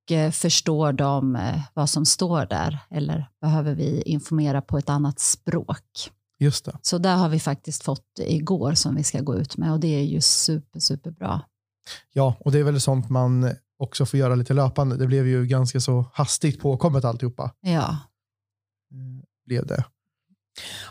Mm. 0.09 0.19
Och 0.19 0.25
eh, 0.25 0.31
förstår 0.31 0.93
de 0.93 1.35
eh, 1.35 1.61
vad 1.73 1.89
som 1.89 2.05
står 2.05 2.45
där 2.45 2.79
eller 2.89 3.29
behöver 3.41 3.75
vi 3.75 4.01
informera 4.01 4.61
på 4.61 4.77
ett 4.77 4.89
annat 4.89 5.19
språk? 5.19 6.11
Just 6.39 6.65
det. 6.65 6.77
Så 6.81 6.97
där 6.97 7.15
har 7.15 7.29
vi 7.29 7.39
faktiskt 7.39 7.83
fått 7.83 8.19
igår 8.19 8.73
som 8.73 8.95
vi 8.95 9.03
ska 9.03 9.19
gå 9.21 9.35
ut 9.35 9.57
med 9.57 9.71
och 9.71 9.79
det 9.79 9.87
är 9.99 10.03
ju 10.03 10.21
super, 10.21 10.79
superbra. 10.79 11.41
Ja, 12.13 12.35
och 12.39 12.51
det 12.51 12.59
är 12.59 12.63
väl 12.63 12.81
sånt 12.81 13.09
man 13.09 13.49
också 13.79 14.05
får 14.05 14.19
göra 14.19 14.35
lite 14.35 14.53
löpande. 14.53 14.97
Det 14.97 15.07
blev 15.07 15.27
ju 15.27 15.45
ganska 15.45 15.79
så 15.79 16.05
hastigt 16.13 16.61
påkommet 16.61 17.05
alltihopa. 17.05 17.51
Ja. 17.61 17.89
Eh, 18.93 19.25
Blev 19.45 19.65
det. 19.65 19.85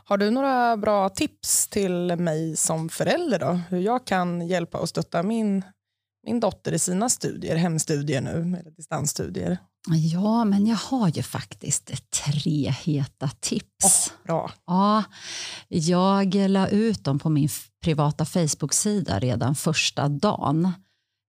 Har 0.05 0.19
du 0.19 0.31
några 0.31 0.77
bra 0.77 1.09
tips 1.09 1.69
till 1.69 2.17
mig 2.17 2.57
som 2.57 2.89
förälder 2.89 3.39
då? 3.39 3.61
Hur 3.69 3.81
jag 3.81 4.07
kan 4.07 4.47
hjälpa 4.49 4.79
och 4.79 4.89
stötta 4.89 5.23
min, 5.23 5.65
min 6.27 6.41
dotter 6.41 6.73
i 6.73 6.79
sina 6.79 7.09
studier, 7.09 7.57
hemstudier 7.57 8.21
nu, 8.21 8.57
eller 8.61 8.71
distansstudier? 8.71 9.59
ja, 9.89 10.45
men 10.45 10.67
jag 10.67 10.77
har 10.77 11.09
ju 11.09 11.23
faktiskt 11.23 11.91
tre 12.25 12.71
heta 12.71 13.29
tips. 13.41 14.13
Bra. 14.25 14.51
Ja, 14.67 15.05
jag 15.69 16.35
la 16.35 16.69
ut 16.69 17.05
dem 17.05 17.19
på 17.19 17.29
min 17.29 17.49
privata 17.85 18.25
Facebook-sida 18.25 19.19
redan 19.19 19.55
första 19.55 20.09
dagen. 20.09 20.73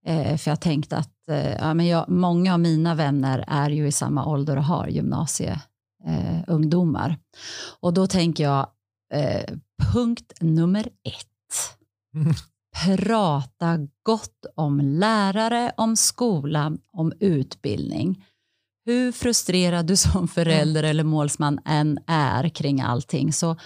Eh, 0.06 0.38
för 0.38 0.52
jag 0.52 0.62
tänkte 0.62 0.98
att 0.98 1.30
eh, 1.30 1.54
ja, 1.54 1.74
men 1.74 1.88
jag, 1.88 2.10
många 2.10 2.54
av 2.54 2.60
mina 2.60 2.96
vänner 2.96 3.46
är 3.48 3.70
ju 3.70 3.88
i 3.88 3.92
samma 3.92 4.26
ålder 4.26 4.58
och 4.58 4.64
har 4.64 4.88
gymnasieungdomar. 4.88 7.10
Eh, 7.10 7.16
och 7.80 7.94
då 7.94 8.08
tänker 8.08 8.44
jag, 8.44 8.68
eh, 9.14 9.54
punkt 9.94 10.34
nummer 10.40 10.90
ett. 11.04 11.28
Prata 12.86 13.78
gott 14.04 14.46
om 14.56 14.80
lärare, 14.80 15.72
om 15.78 15.96
skola, 15.96 16.78
om 16.94 17.14
utbildning. 17.20 18.26
Hur 18.86 19.12
frustrerad 19.12 19.88
du 19.88 19.98
som 19.98 20.28
förälder 20.28 20.84
eller 20.84 21.04
målsman 21.04 21.60
än 21.66 22.00
är 22.08 22.50
kring 22.50 22.82
allting 22.82 23.34
så 23.34 23.58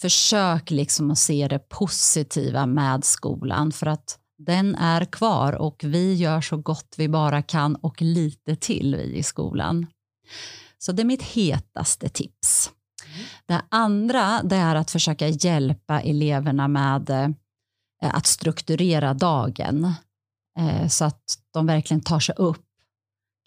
försök 0.00 0.70
liksom 0.70 1.10
att 1.10 1.18
se 1.18 1.48
det 1.48 1.58
positiva 1.58 2.66
med 2.66 3.04
skolan 3.04 3.72
för 3.72 3.86
att 3.86 4.18
den 4.38 4.74
är 4.74 5.04
kvar 5.04 5.52
och 5.52 5.80
vi 5.84 6.14
gör 6.14 6.40
så 6.40 6.56
gott 6.56 6.94
vi 6.96 7.08
bara 7.08 7.42
kan 7.42 7.76
och 7.76 8.02
lite 8.02 8.56
till 8.56 8.96
vi 8.96 9.16
i 9.16 9.22
skolan. 9.22 9.86
Så 10.78 10.92
det 10.92 11.02
är 11.02 11.06
mitt 11.06 11.22
hetaste 11.22 12.08
tips. 12.08 12.70
Mm. 13.06 13.26
Det 13.46 13.62
andra 13.68 14.42
det 14.42 14.56
är 14.56 14.74
att 14.74 14.90
försöka 14.90 15.28
hjälpa 15.28 16.00
eleverna 16.00 16.68
med 16.68 17.10
eh, 17.10 17.28
att 18.08 18.26
strukturera 18.26 19.14
dagen 19.14 19.92
eh, 20.58 20.88
så 20.88 21.04
att 21.04 21.22
de 21.52 21.66
verkligen 21.66 22.00
tar 22.00 22.20
sig 22.20 22.34
upp. 22.38 22.66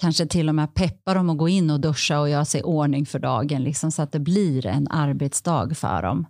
Kanske 0.01 0.25
till 0.25 0.49
och 0.49 0.55
med 0.55 0.73
peppa 0.73 1.13
dem 1.13 1.29
att 1.29 1.37
gå 1.37 1.49
in 1.49 1.69
och 1.69 1.79
duscha 1.79 2.19
och 2.19 2.29
göra 2.29 2.45
sig 2.45 2.59
i 2.59 2.63
ordning 2.63 3.05
för 3.05 3.19
dagen 3.19 3.63
liksom, 3.63 3.91
så 3.91 4.01
att 4.01 4.11
det 4.11 4.19
blir 4.19 4.65
en 4.65 4.87
arbetsdag 4.87 5.75
för 5.75 6.01
dem. 6.01 6.25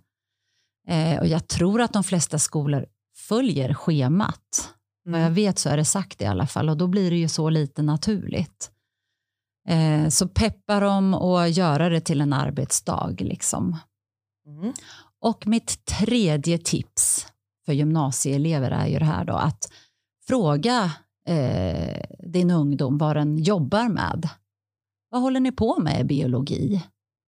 Eh, 0.88 1.18
och 1.18 1.26
jag 1.26 1.48
tror 1.48 1.80
att 1.80 1.92
de 1.92 2.04
flesta 2.04 2.38
skolor 2.38 2.86
följer 3.16 3.74
schemat. 3.74 4.70
Mm. 5.06 5.12
Vad 5.12 5.20
jag 5.20 5.26
mm. 5.26 5.34
vet 5.34 5.58
så 5.58 5.68
är 5.68 5.76
det 5.76 5.84
sagt 5.84 6.22
i 6.22 6.24
alla 6.24 6.46
fall 6.46 6.68
och 6.68 6.76
då 6.76 6.86
blir 6.86 7.10
det 7.10 7.16
ju 7.16 7.28
så 7.28 7.50
lite 7.50 7.82
naturligt. 7.82 8.70
Eh, 9.68 10.08
så 10.08 10.28
peppa 10.28 10.80
dem 10.80 11.14
och 11.14 11.48
göra 11.48 11.88
det 11.88 12.00
till 12.00 12.20
en 12.20 12.32
arbetsdag. 12.32 13.16
Liksom. 13.18 13.78
Mm. 14.46 14.72
Och 15.20 15.46
mitt 15.46 15.84
tredje 15.84 16.58
tips 16.58 17.26
för 17.66 17.72
gymnasieelever 17.72 18.70
är 18.70 18.86
ju 18.86 18.98
det 18.98 19.04
här 19.04 19.24
då 19.24 19.34
att 19.34 19.72
fråga 20.26 20.92
eh, 21.28 22.02
din 22.18 22.50
ungdom 22.50 22.98
vad 22.98 23.16
den 23.16 23.38
jobbar 23.38 23.88
med. 23.88 24.28
Vad 25.10 25.22
håller 25.22 25.40
ni 25.40 25.52
på 25.52 25.78
med 25.80 26.00
i 26.00 26.04
biologi? 26.04 26.82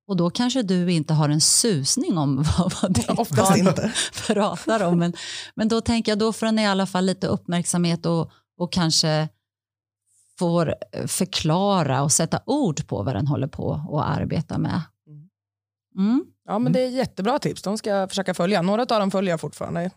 Och 0.09 0.17
då 0.17 0.31
kanske 0.31 0.63
du 0.63 0.93
inte 0.93 1.15
har 1.15 1.29
en 1.29 1.41
susning 1.41 2.19
om 2.19 2.37
vad, 2.59 2.73
vad 2.83 2.93
det 2.93 3.09
Oftast 3.09 3.57
inte. 3.57 3.93
pratar 4.27 4.83
om. 4.83 4.99
Men, 4.99 5.13
men 5.55 5.69
då 5.69 5.81
tänker 5.81 6.13
jag, 6.13 6.19
då 6.19 6.33
får 6.33 6.47
den 6.47 6.59
i 6.59 6.67
alla 6.67 6.87
fall 6.87 7.05
lite 7.05 7.27
uppmärksamhet 7.27 8.07
och, 8.07 8.31
och 8.59 8.73
kanske 8.73 9.29
får 10.39 10.75
förklara 11.07 12.03
och 12.03 12.13
sätta 12.13 12.41
ord 12.47 12.87
på 12.87 13.03
vad 13.03 13.15
den 13.15 13.27
håller 13.27 13.47
på 13.47 13.85
och 13.89 14.09
arbeta 14.09 14.59
med. 14.59 14.83
Mm. 15.97 16.25
Ja, 16.49 16.59
men 16.59 16.73
det 16.73 16.81
är 16.81 16.89
jättebra 16.89 17.39
tips. 17.39 17.63
De 17.63 17.79
ska 17.79 17.91
jag 17.91 18.09
försöka 18.09 18.35
följa. 18.35 18.63
Några 18.63 18.83
av 18.83 18.87
dem 18.87 19.11
följer 19.11 19.33
jag 19.33 19.41
fortfarande. 19.41 19.91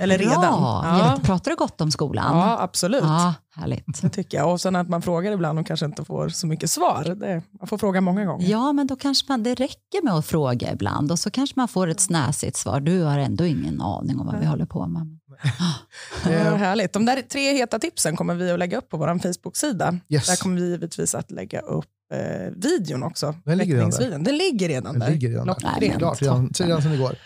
Eller 0.00 0.18
redan. 0.18 0.42
Ja. 0.42 1.18
Pratar 1.22 1.50
du 1.50 1.56
gott 1.56 1.80
om 1.80 1.90
skolan? 1.90 2.36
Ja, 2.38 2.60
absolut. 2.60 3.02
Ja, 3.02 3.34
härligt. 3.54 4.02
Det 4.02 4.08
tycker 4.08 4.38
jag. 4.38 4.52
Och 4.52 4.60
sen 4.60 4.76
att 4.76 4.88
man 4.88 5.02
frågar 5.02 5.32
ibland 5.32 5.58
och 5.58 5.66
kanske 5.66 5.86
inte 5.86 6.04
får 6.04 6.28
så 6.28 6.46
mycket 6.46 6.70
svar. 6.70 7.04
Det, 7.04 7.42
man 7.60 7.68
får 7.68 7.78
fråga 7.78 8.00
många 8.00 8.24
gånger. 8.24 8.48
Ja, 8.48 8.72
men 8.72 8.86
då 8.86 8.96
kanske 8.96 9.26
man, 9.28 9.42
det 9.42 9.54
räcker 9.54 10.04
med 10.04 10.14
att 10.14 10.26
fråga 10.26 10.72
ibland 10.72 11.12
och 11.12 11.18
så 11.18 11.30
kanske 11.30 11.54
man 11.56 11.68
får 11.68 11.88
ett 11.88 12.00
snäsigt 12.00 12.56
svar. 12.56 12.80
Du 12.80 13.02
har 13.02 13.18
ändå 13.18 13.44
ingen 13.44 13.80
aning 13.80 14.20
om 14.20 14.26
vad 14.26 14.38
vi 14.40 14.46
håller 14.46 14.66
på 14.66 14.86
med. 14.86 15.18
Ja, 16.24 16.54
härligt. 16.54 16.92
De 16.92 17.04
där 17.06 17.22
tre 17.22 17.52
heta 17.52 17.78
tipsen 17.78 18.16
kommer 18.16 18.34
vi 18.34 18.50
att 18.50 18.58
lägga 18.58 18.78
upp 18.78 18.88
på 18.88 18.96
vår 18.96 19.18
Facebook-sida. 19.18 19.98
Yes. 20.08 20.26
Där 20.26 20.36
kommer 20.36 20.60
vi 20.60 20.68
givetvis 20.68 21.14
att 21.14 21.30
lägga 21.30 21.60
upp 21.60 21.84
eh, 22.14 22.52
videon 22.56 23.02
också. 23.02 23.34
Den 23.44 23.58
ligger 23.58 23.74
redan 23.74 23.90
där. 23.90 24.10
Den 24.18 24.36
ligger 24.36 24.68
redan 24.68 24.98
Den 24.98 25.12
ligger 25.12 25.28
redan 25.28 25.46
där. 25.46 25.56
Nej, 25.80 25.94
Klart, 25.98 26.22
redan, 26.22 26.50
redan 26.60 26.82
sedan 26.82 26.92
igår. 26.92 27.16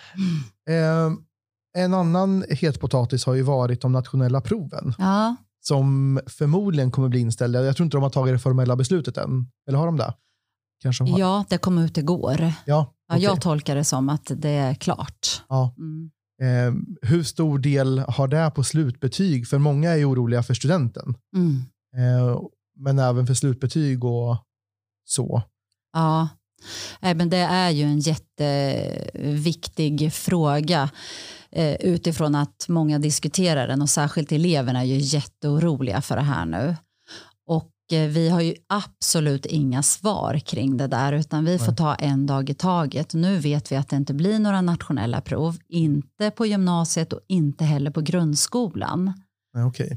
Eh, 0.68 1.12
en 1.76 1.94
annan 1.94 2.44
het 2.50 2.80
potatis 2.80 3.24
har 3.24 3.34
ju 3.34 3.42
varit 3.42 3.80
de 3.80 3.92
nationella 3.92 4.40
proven. 4.40 4.94
Ja. 4.98 5.36
Som 5.60 6.20
förmodligen 6.26 6.90
kommer 6.90 7.08
bli 7.08 7.20
inställda. 7.20 7.64
Jag 7.64 7.76
tror 7.76 7.84
inte 7.84 7.96
de 7.96 8.02
har 8.02 8.10
tagit 8.10 8.34
det 8.34 8.38
formella 8.38 8.76
beslutet 8.76 9.16
än. 9.16 9.46
Eller 9.68 9.78
har 9.78 9.86
de 9.86 9.96
det? 9.96 10.14
Kanske 10.82 11.04
de 11.04 11.12
har. 11.12 11.20
Ja, 11.20 11.44
det 11.48 11.58
kom 11.58 11.78
ut 11.78 11.98
igår. 11.98 12.52
Ja, 12.64 12.94
okay. 13.12 13.22
Jag 13.22 13.40
tolkar 13.40 13.76
det 13.76 13.84
som 13.84 14.08
att 14.08 14.32
det 14.36 14.50
är 14.50 14.74
klart. 14.74 15.42
Ja. 15.48 15.74
Mm. 15.78 16.10
Eh, 16.42 16.74
hur 17.08 17.22
stor 17.22 17.58
del 17.58 17.98
har 17.98 18.28
det 18.28 18.52
på 18.54 18.64
slutbetyg? 18.64 19.48
För 19.48 19.58
många 19.58 19.90
är 19.90 20.10
oroliga 20.10 20.42
för 20.42 20.54
studenten. 20.54 21.14
Mm. 21.36 21.62
Eh, 21.96 22.40
men 22.76 22.98
även 22.98 23.26
för 23.26 23.34
slutbetyg 23.34 24.04
och 24.04 24.36
så. 25.08 25.42
Ja, 25.92 26.28
men 27.00 27.28
det 27.28 27.36
är 27.36 27.70
ju 27.70 27.84
en 27.84 28.00
jätteviktig 28.00 30.12
fråga 30.12 30.90
eh, 31.50 31.74
utifrån 31.74 32.34
att 32.34 32.66
många 32.68 32.98
diskuterar 32.98 33.68
den 33.68 33.82
och 33.82 33.90
särskilt 33.90 34.32
eleverna 34.32 34.80
är 34.80 34.84
ju 34.84 34.98
jätteoroliga 34.98 36.00
för 36.00 36.16
det 36.16 36.22
här 36.22 36.46
nu. 36.46 36.76
Och 37.46 37.72
eh, 37.92 38.08
vi 38.08 38.28
har 38.28 38.40
ju 38.40 38.54
absolut 38.66 39.46
inga 39.46 39.82
svar 39.82 40.38
kring 40.38 40.76
det 40.76 40.86
där 40.86 41.12
utan 41.12 41.44
vi 41.44 41.58
får 41.58 41.72
ta 41.72 41.94
en 41.94 42.26
dag 42.26 42.50
i 42.50 42.54
taget. 42.54 43.14
Nu 43.14 43.38
vet 43.38 43.72
vi 43.72 43.76
att 43.76 43.88
det 43.88 43.96
inte 43.96 44.14
blir 44.14 44.38
några 44.38 44.60
nationella 44.60 45.20
prov, 45.20 45.58
inte 45.68 46.30
på 46.30 46.46
gymnasiet 46.46 47.12
och 47.12 47.20
inte 47.28 47.64
heller 47.64 47.90
på 47.90 48.00
grundskolan. 48.00 49.12
Okay. 49.66 49.90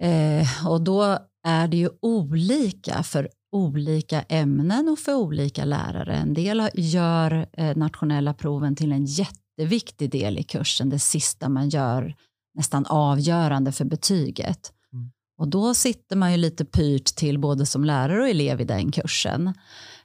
Eh, 0.00 0.66
och 0.66 0.80
då 0.80 1.18
är 1.46 1.68
det 1.68 1.76
ju 1.76 1.90
olika 2.00 3.02
för 3.02 3.28
olika 3.52 4.22
ämnen 4.22 4.88
och 4.88 4.98
för 4.98 5.14
olika 5.14 5.64
lärare. 5.64 6.14
En 6.14 6.34
del 6.34 6.68
gör 6.74 7.46
eh, 7.52 7.76
nationella 7.76 8.34
proven 8.34 8.76
till 8.76 8.92
en 8.92 9.04
jätteviktig 9.04 10.10
del 10.10 10.38
i 10.38 10.42
kursen, 10.42 10.88
det 10.88 10.98
sista 10.98 11.48
man 11.48 11.68
gör 11.68 12.14
nästan 12.54 12.86
avgörande 12.86 13.72
för 13.72 13.84
betyget. 13.84 14.72
Mm. 14.92 15.10
Och 15.38 15.48
då 15.48 15.74
sitter 15.74 16.16
man 16.16 16.32
ju 16.32 16.36
lite 16.36 16.64
pyrt 16.64 17.04
till 17.04 17.38
både 17.38 17.66
som 17.66 17.84
lärare 17.84 18.20
och 18.20 18.28
elev 18.28 18.60
i 18.60 18.64
den 18.64 18.92
kursen. 18.92 19.54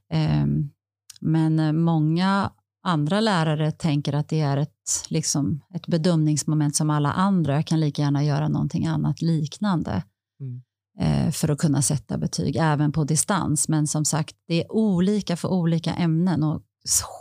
Ehm, 0.10 0.70
men 1.22 1.60
eh, 1.60 1.72
många 1.72 2.52
andra 2.84 3.20
lärare 3.20 3.72
tänker 3.72 4.14
att 4.14 4.30
det 4.30 4.40
är 4.40 4.58
ett, 4.58 5.06
liksom, 5.10 5.62
ett 5.74 5.88
bedömningsmoment 5.88 6.76
som 6.76 6.90
alla 6.90 7.12
andra. 7.12 7.56
Jag 7.56 7.68
kan 7.68 7.80
lika 7.80 8.02
gärna 8.02 8.24
göra 8.24 8.48
någonting 8.48 8.86
annat 8.86 9.22
liknande. 9.22 10.04
Mm. 10.40 10.62
Eh, 11.00 11.32
för 11.32 11.50
att 11.50 11.58
kunna 11.58 11.82
sätta 11.82 12.18
betyg 12.18 12.56
även 12.56 12.92
på 12.92 13.04
distans. 13.04 13.68
Men 13.68 13.88
som 13.88 14.06
sagt, 14.06 14.36
det 14.48 14.64
är 14.64 14.72
olika 14.72 15.38
för 15.38 15.48
olika 15.48 15.94
ämnen 15.94 16.44
och 16.44 16.62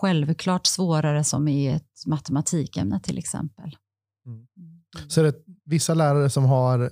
självklart 0.01 0.67
svårare 0.67 1.25
som 1.25 1.49
i 1.49 1.67
ett 1.67 2.07
matematikämne 2.07 3.01
till 3.01 3.19
exempel. 3.19 3.77
Mm. 4.27 4.39
mm. 4.39 5.09
Så 5.09 5.21
är 5.21 5.25
det 5.25 5.35
vissa 5.65 5.95
lärare 5.95 6.31
som 6.31 6.45
har 6.45 6.91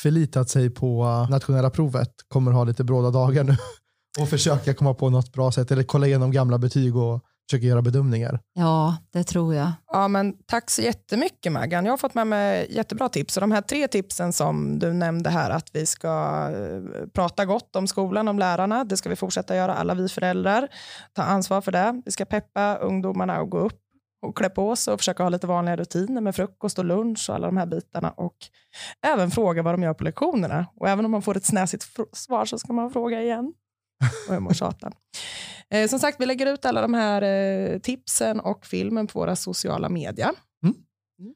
förlitat 0.00 0.50
sig 0.50 0.70
på 0.70 1.04
nationella 1.30 1.70
provet 1.70 2.10
kommer 2.28 2.52
ha 2.52 2.64
lite 2.64 2.84
bråda 2.84 3.10
dagar 3.10 3.44
nu 3.44 3.56
och 4.20 4.28
försöka 4.28 4.74
komma 4.74 4.94
på 4.94 5.10
något 5.10 5.32
bra 5.32 5.52
sätt 5.52 5.70
eller 5.70 5.82
kolla 5.82 6.06
igenom 6.06 6.32
gamla 6.32 6.58
betyg 6.58 6.96
och 6.96 7.24
försöker 7.50 7.66
göra 7.66 7.82
bedömningar. 7.82 8.40
Ja, 8.54 8.96
det 9.12 9.24
tror 9.24 9.54
jag. 9.54 9.72
Ja, 9.86 10.08
men 10.08 10.36
tack 10.46 10.70
så 10.70 10.82
jättemycket 10.82 11.52
Maggan. 11.52 11.84
Jag 11.84 11.92
har 11.92 11.96
fått 11.96 12.14
med 12.14 12.26
mig 12.26 12.66
jättebra 12.70 13.08
tips. 13.08 13.36
Och 13.36 13.40
de 13.40 13.52
här 13.52 13.60
tre 13.60 13.88
tipsen 13.88 14.32
som 14.32 14.78
du 14.78 14.92
nämnde 14.92 15.30
här, 15.30 15.50
att 15.50 15.70
vi 15.72 15.86
ska 15.86 16.08
eh, 16.52 17.06
prata 17.14 17.44
gott 17.44 17.76
om 17.76 17.86
skolan, 17.86 18.28
om 18.28 18.38
lärarna, 18.38 18.84
det 18.84 18.96
ska 18.96 19.08
vi 19.08 19.16
fortsätta 19.16 19.56
göra, 19.56 19.74
alla 19.74 19.94
vi 19.94 20.08
föräldrar. 20.08 20.68
Ta 21.12 21.22
ansvar 21.22 21.60
för 21.60 21.72
det. 21.72 22.02
Vi 22.04 22.12
ska 22.12 22.24
peppa 22.24 22.76
ungdomarna 22.76 23.36
att 23.36 23.50
gå 23.50 23.58
upp 23.58 23.80
och 24.26 24.36
klä 24.36 24.48
på 24.48 24.76
sig 24.76 24.94
och 24.94 25.00
försöka 25.00 25.22
ha 25.22 25.30
lite 25.30 25.46
vanliga 25.46 25.76
rutiner 25.76 26.20
med 26.20 26.36
frukost 26.36 26.78
och 26.78 26.84
lunch 26.84 27.26
och 27.28 27.34
alla 27.34 27.46
de 27.46 27.56
här 27.56 27.66
bitarna. 27.66 28.10
Och 28.10 28.36
även 29.06 29.30
fråga 29.30 29.62
vad 29.62 29.74
de 29.74 29.82
gör 29.82 29.94
på 29.94 30.04
lektionerna. 30.04 30.66
Och 30.80 30.88
även 30.88 31.04
om 31.04 31.10
man 31.10 31.22
får 31.22 31.36
ett 31.36 31.44
snäsigt 31.44 31.86
svar 32.12 32.44
så 32.44 32.58
ska 32.58 32.72
man 32.72 32.90
fråga 32.90 33.22
igen. 33.22 33.52
Och 34.28 34.34
jag 34.34 34.42
mår 34.42 34.52
tjata. 34.52 34.92
Eh, 35.70 35.88
som 35.88 35.98
sagt, 35.98 36.20
vi 36.20 36.26
lägger 36.26 36.46
ut 36.46 36.64
alla 36.64 36.80
de 36.80 36.94
här 36.94 37.22
eh, 37.22 37.78
tipsen 37.78 38.40
och 38.40 38.66
filmen 38.66 39.06
på 39.06 39.18
våra 39.18 39.36
sociala 39.36 39.88
medier. 39.88 40.30
Mm. 40.62 40.74
Mm. 41.20 41.34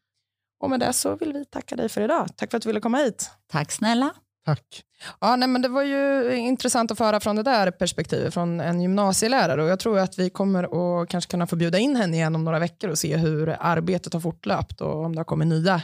Och 0.61 0.71
med 0.71 0.81
det 0.81 0.93
så 0.93 1.17
vill 1.17 1.33
vi 1.33 1.45
tacka 1.45 1.77
dig 1.77 1.89
för 1.89 2.01
idag. 2.01 2.29
Tack 2.37 2.51
för 2.51 2.57
att 2.57 2.63
du 2.63 2.69
ville 2.69 2.81
komma 2.81 2.99
hit. 2.99 3.31
Tack 3.47 3.73
snälla. 3.73 4.15
Tack. 4.45 4.83
Ja, 5.21 5.37
nej, 5.37 5.49
men 5.49 5.63
det 5.63 5.69
var 5.69 5.83
ju 5.83 6.35
intressant 6.37 6.91
att 6.91 6.99
föra 6.99 7.21
från 7.21 7.37
det 7.37 7.43
där 7.43 7.71
perspektivet 7.71 8.35
från 8.35 8.61
en 8.61 8.81
gymnasielärare 8.81 9.63
och 9.63 9.69
jag 9.69 9.79
tror 9.79 9.99
att 9.99 10.19
vi 10.19 10.31
kommer 10.31 10.65
att 11.03 11.09
kanske 11.09 11.31
kunna 11.31 11.47
få 11.47 11.57
bjuda 11.57 11.79
in 11.79 11.97
henne 11.97 12.17
igen 12.17 12.35
om 12.35 12.45
några 12.45 12.59
veckor 12.59 12.91
och 12.91 12.99
se 12.99 13.17
hur 13.17 13.57
arbetet 13.61 14.13
har 14.13 14.21
fortlöpt 14.21 14.81
och 14.81 15.05
om 15.05 15.15
det 15.15 15.19
har 15.19 15.25
kommit 15.25 15.49
nya 15.49 15.83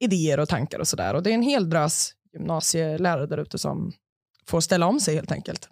idéer 0.00 0.40
och 0.40 0.48
tankar 0.48 0.78
och 0.78 0.88
sådär. 0.88 1.14
Och 1.14 1.22
det 1.22 1.30
är 1.30 1.34
en 1.34 1.42
hel 1.42 1.70
drös 1.70 2.12
gymnasielärare 2.32 3.26
där 3.26 3.38
ute 3.38 3.58
som 3.58 3.92
får 4.46 4.60
ställa 4.60 4.86
om 4.86 5.00
sig 5.00 5.14
helt 5.14 5.32
enkelt. 5.32 5.68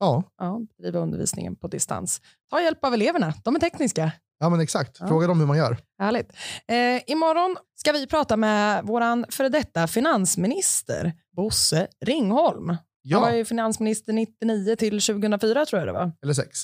Ja. 0.00 0.22
ja. 0.38 0.60
Driva 0.78 0.98
undervisningen 0.98 1.56
på 1.56 1.68
distans. 1.68 2.20
Ta 2.50 2.60
hjälp 2.60 2.84
av 2.84 2.94
eleverna, 2.94 3.34
de 3.44 3.56
är 3.56 3.60
tekniska. 3.60 4.12
Ja, 4.38 4.48
men 4.48 4.60
exakt. 4.60 4.96
Ja. 5.00 5.08
Fråga 5.08 5.26
dem 5.26 5.40
hur 5.40 5.46
man 5.46 5.56
gör. 5.56 5.76
Härligt. 5.98 6.32
Eh, 6.68 7.02
imorgon 7.12 7.56
ska 7.76 7.92
vi 7.92 8.06
prata 8.06 8.36
med 8.36 8.84
vår 8.84 9.32
före 9.32 9.48
detta 9.48 9.86
finansminister 9.86 11.12
Bosse 11.36 11.86
Ringholm. 12.04 12.68
Han 12.68 13.22
var 13.22 13.28
Ja, 13.30 13.36
ju 13.36 13.44
finansminister 13.44 14.12
99 14.12 14.76
till 14.76 15.00
2004 15.00 15.66
tror 15.66 15.80
jag 15.80 15.88
det 15.88 15.92
var. 15.92 16.12
eller 16.22 16.34
sex. 16.34 16.58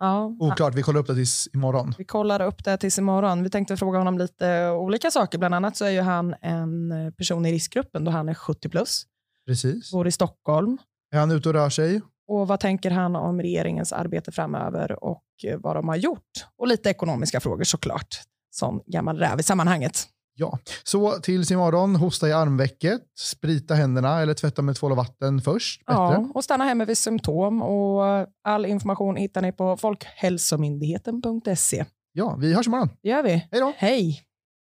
Ja, 0.00 0.24
Oklart, 0.40 0.74
vi 0.74 0.82
kollar 0.82 1.00
upp 1.00 1.06
det 1.06 1.14
tills 1.14 1.48
imorgon. 1.54 1.94
Vi 1.98 2.04
kollar 2.04 2.42
upp 2.42 2.64
det 2.64 2.76
tills 2.76 2.98
imorgon. 2.98 3.42
Vi 3.42 3.50
tänkte 3.50 3.76
fråga 3.76 3.98
honom 3.98 4.18
lite 4.18 4.68
olika 4.70 5.10
saker. 5.10 5.38
Bland 5.38 5.54
annat 5.54 5.76
så 5.76 5.84
är 5.84 5.90
ju 5.90 6.00
han 6.00 6.34
en 6.42 6.92
person 7.18 7.46
i 7.46 7.52
riskgruppen 7.52 8.04
då 8.04 8.10
han 8.10 8.28
är 8.28 8.34
70 8.34 8.68
plus, 8.68 9.06
Precis. 9.46 9.92
bor 9.92 10.06
i 10.06 10.12
Stockholm. 10.12 10.78
Är 11.14 11.18
han 11.18 11.30
ute 11.30 11.48
och 11.48 11.54
rör 11.54 11.70
sig? 11.70 12.00
Och 12.28 12.48
vad 12.48 12.60
tänker 12.60 12.90
han 12.90 13.16
om 13.16 13.42
regeringens 13.42 13.92
arbete 13.92 14.32
framöver 14.32 15.04
och 15.04 15.22
eh, 15.44 15.58
vad 15.58 15.76
de 15.76 15.88
har 15.88 15.96
gjort? 15.96 16.22
Och 16.58 16.68
lite 16.68 16.90
ekonomiska 16.90 17.40
frågor 17.40 17.64
såklart, 17.64 18.20
som 18.50 18.82
gammal 18.86 19.18
räv 19.18 19.40
i 19.40 19.42
sammanhanget. 19.42 20.08
Ja. 20.38 20.58
Så 20.84 21.10
tills 21.10 21.50
imorgon, 21.50 21.96
hosta 21.96 22.28
i 22.28 22.32
armvecket, 22.32 23.00
sprita 23.18 23.74
händerna 23.74 24.20
eller 24.22 24.34
tvätta 24.34 24.62
med 24.62 24.76
tvål 24.76 24.90
och 24.90 24.96
vatten 24.96 25.40
först. 25.40 25.86
Bättre. 25.86 25.98
Ja, 25.98 26.28
och 26.34 26.44
stanna 26.44 26.64
hemma 26.64 26.84
vid 26.84 26.98
symptom. 26.98 27.62
Och 27.62 28.26
all 28.44 28.66
information 28.66 29.16
hittar 29.16 29.42
ni 29.42 29.52
på 29.52 29.76
folkhälsomyndigheten.se. 29.76 31.84
ja, 32.12 32.36
vi 32.40 32.54
hörs 32.54 32.66
imorgon. 32.66 32.88
Det 33.02 33.08
gör 33.08 33.22
vi. 33.22 33.30
Hej 33.30 33.60
då! 33.60 33.72
Hej! 33.76 34.22